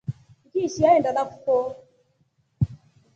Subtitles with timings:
[0.45, 1.55] Ngiishi aenda nakufo.